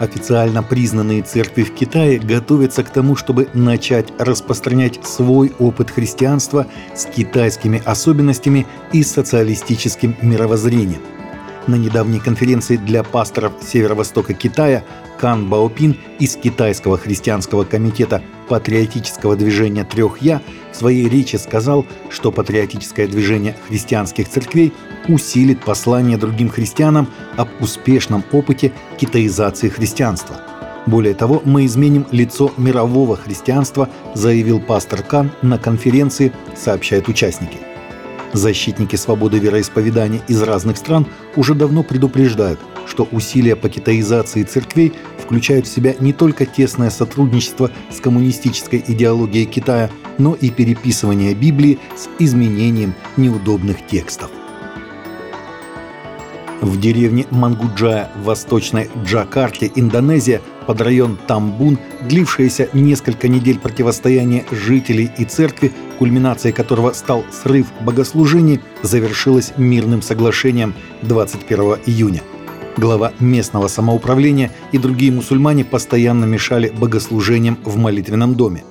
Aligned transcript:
Официально 0.00 0.62
признанные 0.62 1.22
церкви 1.22 1.62
в 1.62 1.74
Китае 1.74 2.18
готовятся 2.18 2.82
к 2.82 2.90
тому, 2.90 3.16
чтобы 3.16 3.48
начать 3.52 4.08
распространять 4.18 4.98
свой 5.04 5.52
опыт 5.58 5.90
христианства 5.90 6.66
с 6.96 7.04
китайскими 7.04 7.82
особенностями 7.84 8.66
и 8.92 9.04
социалистическим 9.04 10.16
мировоззрением– 10.22 11.02
на 11.66 11.74
недавней 11.74 12.20
конференции 12.20 12.76
для 12.76 13.02
пасторов 13.02 13.52
Северо-Востока 13.62 14.34
Китая 14.34 14.84
Кан 15.18 15.48
Баопин 15.48 15.96
из 16.18 16.36
Китайского 16.36 16.96
христианского 16.96 17.64
комитета 17.64 18.22
патриотического 18.48 19.36
движения 19.36 19.84
«Трех 19.84 20.22
Я» 20.22 20.40
в 20.72 20.76
своей 20.76 21.08
речи 21.08 21.36
сказал, 21.36 21.86
что 22.08 22.32
патриотическое 22.32 23.06
движение 23.06 23.56
христианских 23.68 24.28
церквей 24.28 24.72
усилит 25.08 25.62
послание 25.62 26.16
другим 26.16 26.48
христианам 26.48 27.08
об 27.36 27.48
успешном 27.60 28.24
опыте 28.32 28.72
китаизации 28.98 29.68
христианства. 29.68 30.40
Более 30.86 31.14
того, 31.14 31.42
мы 31.44 31.66
изменим 31.66 32.06
лицо 32.10 32.50
мирового 32.56 33.16
христианства, 33.16 33.88
заявил 34.14 34.60
пастор 34.60 35.02
Кан 35.02 35.30
на 35.42 35.58
конференции, 35.58 36.32
сообщают 36.56 37.08
участники. 37.08 37.69
Защитники 38.32 38.94
свободы 38.94 39.38
вероисповедания 39.38 40.22
из 40.28 40.40
разных 40.42 40.76
стран 40.76 41.06
уже 41.34 41.54
давно 41.54 41.82
предупреждают, 41.82 42.60
что 42.86 43.08
усилия 43.10 43.56
по 43.56 43.68
китаизации 43.68 44.44
церквей 44.44 44.92
включают 45.18 45.66
в 45.66 45.74
себя 45.74 45.94
не 45.98 46.12
только 46.12 46.46
тесное 46.46 46.90
сотрудничество 46.90 47.70
с 47.90 48.00
коммунистической 48.00 48.84
идеологией 48.86 49.46
Китая, 49.46 49.90
но 50.18 50.34
и 50.34 50.50
переписывание 50.50 51.34
Библии 51.34 51.78
с 51.96 52.08
изменением 52.20 52.94
неудобных 53.16 53.84
текстов. 53.86 54.30
В 56.60 56.78
деревне 56.78 57.26
Мангуджая 57.30 58.12
в 58.16 58.24
восточной 58.24 58.90
Джакарте, 59.02 59.72
Индонезия, 59.74 60.42
под 60.70 60.82
район 60.82 61.18
Тамбун, 61.26 61.80
длившееся 62.08 62.68
несколько 62.72 63.26
недель 63.26 63.58
противостояния 63.58 64.44
жителей 64.52 65.10
и 65.18 65.24
церкви, 65.24 65.72
кульминацией 65.98 66.54
которого 66.54 66.92
стал 66.92 67.24
срыв 67.32 67.66
богослужений, 67.80 68.60
завершилось 68.82 69.52
мирным 69.56 70.00
соглашением 70.00 70.74
21 71.02 71.58
июня. 71.86 72.22
Глава 72.76 73.12
местного 73.18 73.66
самоуправления 73.66 74.52
и 74.70 74.78
другие 74.78 75.10
мусульмане 75.10 75.64
постоянно 75.64 76.24
мешали 76.24 76.68
богослужениям 76.68 77.58
в 77.64 77.76
молитвенном 77.76 78.36
доме. 78.36 78.62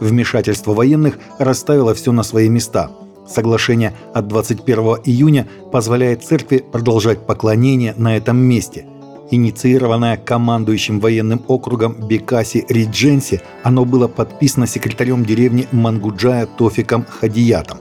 Вмешательство 0.00 0.72
военных 0.72 1.18
расставило 1.38 1.92
все 1.92 2.12
на 2.12 2.22
свои 2.22 2.48
места– 2.48 2.90
Соглашение 3.28 3.94
от 4.12 4.26
21 4.26 4.78
июня 5.04 5.46
позволяет 5.70 6.24
церкви 6.24 6.58
продолжать 6.58 7.24
поклонение 7.24 7.94
на 7.96 8.16
этом 8.16 8.36
месте. 8.36 8.84
Инициированное 9.32 10.18
командующим 10.18 11.00
военным 11.00 11.42
округом 11.48 11.94
Бекаси 12.06 12.66
Ридженси, 12.68 13.40
оно 13.64 13.86
было 13.86 14.06
подписано 14.06 14.66
секретарем 14.66 15.24
деревни 15.24 15.66
Мангуджая 15.72 16.46
Тофиком 16.46 17.06
Хадиятом. 17.08 17.78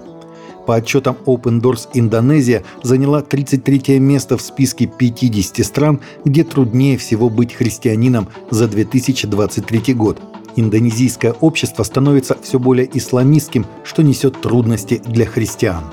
По 0.66 0.76
отчетам 0.76 1.18
Open 1.26 1.60
Doors 1.60 1.90
Индонезия 1.94 2.64
заняла 2.84 3.22
33 3.22 4.00
место 4.00 4.38
в 4.38 4.42
списке 4.42 4.88
50 4.88 5.66
стран, 5.66 6.00
где 6.24 6.46
труднее 6.46 6.98
всего 6.98 7.30
быть 7.30 7.54
христианином 7.54 8.30
за 8.50 8.70
2023 8.70 9.94
год– 9.94 10.22
индонезийское 10.56 11.34
общество 11.34 11.84
становится 11.84 12.38
все 12.42 12.60
более 12.60 12.90
исламистским, 12.98 13.66
что 13.84 14.04
несет 14.04 14.42
трудности 14.42 15.02
для 15.06 15.26
христиан. 15.26 15.84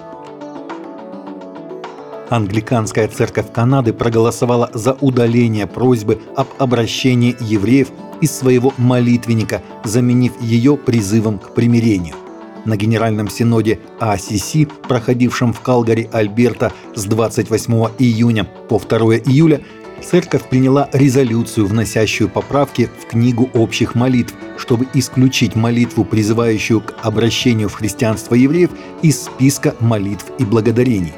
Англиканская 2.30 3.08
церковь 3.08 3.52
Канады 3.52 3.94
проголосовала 3.94 4.70
за 4.74 4.92
удаление 4.94 5.66
просьбы 5.66 6.20
об 6.36 6.48
обращении 6.58 7.34
евреев 7.40 7.88
из 8.20 8.36
своего 8.36 8.74
молитвенника, 8.76 9.62
заменив 9.84 10.32
ее 10.40 10.76
призывом 10.76 11.38
к 11.38 11.54
примирению. 11.54 12.16
На 12.66 12.76
Генеральном 12.76 13.30
Синоде 13.30 13.78
АСИС, 13.98 14.68
проходившем 14.86 15.54
в 15.54 15.60
Калгари, 15.60 16.10
Альберта 16.12 16.72
с 16.94 17.04
28 17.04 17.72
июня 17.98 18.44
по 18.44 18.78
2 18.78 18.98
июля, 19.18 19.62
церковь 20.02 20.48
приняла 20.50 20.90
резолюцию, 20.92 21.66
вносящую 21.66 22.28
поправки 22.28 22.90
в 23.00 23.06
книгу 23.06 23.48
общих 23.54 23.94
молитв, 23.94 24.34
чтобы 24.58 24.86
исключить 24.92 25.56
молитву, 25.56 26.04
призывающую 26.04 26.82
к 26.82 26.94
обращению 27.02 27.70
в 27.70 27.74
христианство 27.74 28.34
евреев, 28.34 28.70
из 29.00 29.24
списка 29.24 29.74
молитв 29.80 30.26
и 30.38 30.44
благодарений. 30.44 31.14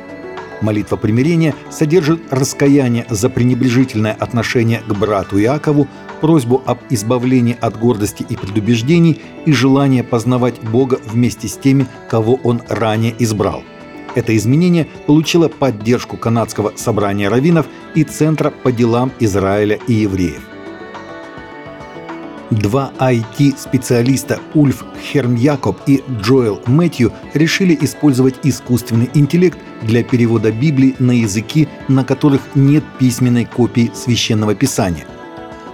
Молитва 0.61 0.97
примирения 0.97 1.55
содержит 1.71 2.21
раскаяние 2.31 3.07
за 3.09 3.31
пренебрежительное 3.31 4.13
отношение 4.13 4.83
к 4.87 4.93
брату 4.93 5.41
Иакову, 5.41 5.89
просьбу 6.21 6.63
об 6.67 6.79
избавлении 6.91 7.57
от 7.61 7.79
гордости 7.79 8.25
и 8.29 8.37
предубеждений 8.37 9.21
и 9.47 9.53
желание 9.53 10.05
познавать 10.05 10.61
Бога 10.61 11.01
вместе 11.05 11.49
с 11.49 11.57
теми, 11.57 11.87
кого 12.09 12.39
он 12.43 12.63
ранее 12.69 13.15
избрал– 13.19 13.63
это 14.15 14.37
изменение 14.37 14.89
получило 15.07 15.49
поддержку 15.49 16.17
канадского 16.17 16.73
собрания 16.77 17.29
раввинов 17.29 17.67
и 17.95 18.05
Центра 18.05 18.51
по 18.51 18.73
делам 18.73 19.13
Израиля 19.21 19.79
и 19.87 19.93
евреев. 19.93 20.50
Два 22.51 22.93
IT-специалиста 22.99 24.41
Ульф 24.55 24.85
Хермьякоб 25.01 25.79
и 25.87 26.03
Джоэл 26.21 26.61
Мэтью 26.67 27.13
решили 27.35 27.79
использовать 27.81 28.37
искусственный 28.43 29.11
интеллект 29.15 29.59
для 29.83 30.03
перевода 30.03 30.51
Библии 30.51 30.97
на 30.99 31.13
языки, 31.13 31.69
на 31.89 32.05
которых 32.05 32.43
нет 32.55 32.85
письменной 32.99 33.45
копии 33.45 33.91
священного 33.95 34.55
писания– 34.55 35.07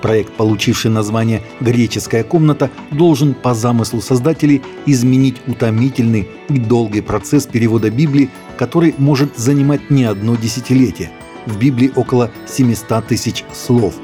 Проект, 0.03 0.35
получивший 0.35 0.91
название 0.91 1.43
«Греческая 1.61 2.23
комната», 2.23 2.71
должен 2.91 3.35
по 3.35 3.55
замыслу 3.55 4.01
создателей 4.01 4.63
изменить 4.87 5.37
утомительный 5.47 6.29
и 6.49 6.59
долгий 6.59 7.01
процесс 7.01 7.47
перевода 7.47 7.91
Библии, 7.91 8.31
который 8.57 8.95
может 8.99 9.37
занимать 9.37 9.91
не 9.91 10.05
одно 10.05 10.37
десятилетие. 10.37 11.11
В 11.47 11.59
Библии 11.59 11.91
около 11.97 12.31
700 12.47 13.07
тысяч 13.07 13.45
слов. 13.53 13.95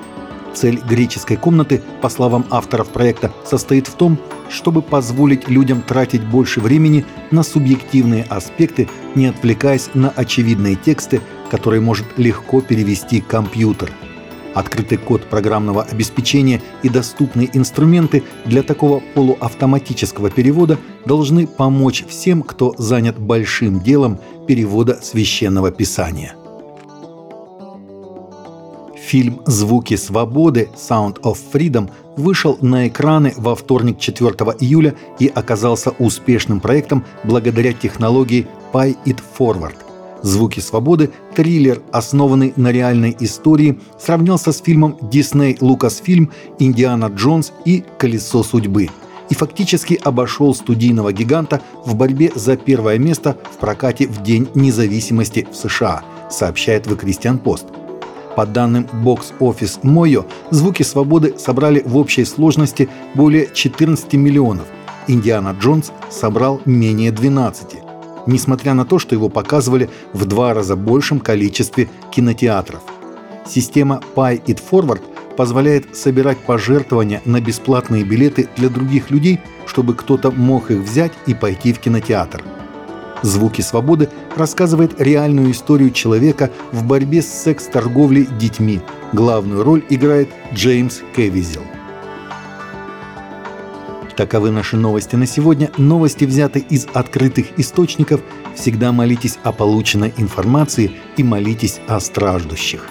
Цель 0.54 0.80
греческой 0.88 1.36
комнаты, 1.36 1.82
по 2.00 2.08
словам 2.08 2.44
авторов 2.50 2.88
проекта, 2.88 3.32
состоит 3.44 3.86
в 3.86 3.94
том, 3.94 4.18
чтобы 4.50 4.82
позволить 4.82 5.48
людям 5.48 5.82
тратить 5.82 6.24
больше 6.24 6.60
времени 6.60 7.04
на 7.30 7.42
субъективные 7.42 8.24
аспекты, 8.24 8.88
не 9.14 9.26
отвлекаясь 9.26 9.90
на 9.94 10.10
очевидные 10.10 10.76
тексты, 10.76 11.20
которые 11.50 11.80
может 11.80 12.06
легко 12.18 12.60
перевести 12.60 13.20
компьютер– 13.20 13.90
Открытый 14.54 14.98
код 14.98 15.24
программного 15.24 15.82
обеспечения 15.82 16.60
и 16.82 16.88
доступные 16.88 17.48
инструменты 17.56 18.22
для 18.44 18.62
такого 18.62 19.02
полуавтоматического 19.14 20.30
перевода 20.30 20.78
должны 21.06 21.46
помочь 21.46 22.04
всем, 22.06 22.42
кто 22.42 22.74
занят 22.76 23.18
большим 23.18 23.80
делом 23.80 24.20
перевода 24.46 24.98
священного 25.02 25.70
писания. 25.70 26.34
Фильм 29.12 29.42
«Звуки 29.44 29.94
свободы» 29.96 30.70
Sound 30.74 31.20
of 31.20 31.36
Freedom 31.52 31.90
вышел 32.16 32.56
на 32.62 32.88
экраны 32.88 33.34
во 33.36 33.54
вторник 33.54 33.98
4 33.98 34.30
июля 34.58 34.94
и 35.18 35.26
оказался 35.26 35.90
успешным 35.98 36.60
проектом 36.60 37.04
благодаря 37.22 37.74
технологии 37.74 38.46
Pay 38.72 38.96
It 39.04 39.18
Forward– 39.38 39.74
«Звуки 40.22 40.60
свободы» 40.60 41.10
триллер, 41.34 41.82
основанный 41.92 42.54
на 42.56 42.72
реальной 42.72 43.14
истории, 43.20 43.78
сравнялся 44.00 44.50
с 44.50 44.62
фильмом 44.62 44.96
Дисней 45.02 45.58
Лукасфильм 45.60 46.32
«Индиана 46.58 47.12
Джонс» 47.14 47.52
и 47.66 47.84
«Колесо 47.98 48.42
судьбы» 48.42 48.88
и 49.28 49.34
фактически 49.34 50.00
обошел 50.02 50.54
студийного 50.54 51.12
гиганта 51.12 51.60
в 51.84 51.94
борьбе 51.96 52.32
за 52.34 52.56
первое 52.56 52.98
место 52.98 53.36
в 53.54 53.58
прокате 53.58 54.06
в 54.06 54.22
День 54.22 54.48
независимости 54.54 55.46
в 55.52 55.54
США, 55.54 56.02
сообщает 56.30 56.86
The 56.86 56.98
Christian 56.98 57.42
Post. 57.42 57.81
По 58.36 58.46
данным 58.46 58.88
Box 59.04 59.32
Office 59.40 59.80
Mojo, 59.82 60.24
«Звуки 60.50 60.82
свободы» 60.82 61.34
собрали 61.38 61.82
в 61.84 61.96
общей 61.96 62.24
сложности 62.24 62.88
более 63.14 63.48
14 63.52 64.14
миллионов. 64.14 64.66
«Индиана 65.06 65.56
Джонс» 65.58 65.92
собрал 66.10 66.60
менее 66.64 67.12
12 67.12 67.82
несмотря 68.26 68.74
на 68.74 68.84
то, 68.84 68.98
что 68.98 69.14
его 69.14 69.28
показывали 69.28 69.90
в 70.12 70.24
два 70.26 70.54
раза 70.54 70.76
большем 70.76 71.20
количестве 71.20 71.88
кинотеатров. 72.10 72.80
Система 73.46 74.00
Pay 74.14 74.44
It 74.44 74.60
Forward 74.70 75.02
позволяет 75.36 75.96
собирать 75.96 76.38
пожертвования 76.38 77.22
на 77.24 77.40
бесплатные 77.40 78.04
билеты 78.04 78.48
для 78.56 78.68
других 78.68 79.10
людей, 79.10 79.40
чтобы 79.66 79.94
кто-то 79.94 80.30
мог 80.30 80.70
их 80.70 80.78
взять 80.78 81.12
и 81.26 81.34
пойти 81.34 81.72
в 81.72 81.80
кинотеатр. 81.80 82.44
«Звуки 83.22 83.60
свободы» 83.60 84.08
рассказывает 84.36 85.00
реальную 85.00 85.52
историю 85.52 85.90
человека 85.90 86.50
в 86.72 86.84
борьбе 86.84 87.22
с 87.22 87.28
секс-торговлей 87.28 88.26
детьми. 88.26 88.80
Главную 89.12 89.62
роль 89.62 89.84
играет 89.88 90.28
Джеймс 90.52 91.00
Кевизел. 91.14 91.62
Таковы 94.16 94.50
наши 94.50 94.76
новости 94.76 95.16
на 95.16 95.26
сегодня. 95.26 95.70
Новости 95.78 96.24
взяты 96.24 96.58
из 96.60 96.86
открытых 96.92 97.58
источников. 97.58 98.20
Всегда 98.54 98.92
молитесь 98.92 99.38
о 99.42 99.52
полученной 99.52 100.12
информации 100.18 100.92
и 101.16 101.22
молитесь 101.22 101.80
о 101.88 101.98
страждущих. 101.98 102.88